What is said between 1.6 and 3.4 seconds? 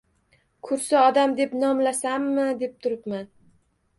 nomlasammi, deb turibman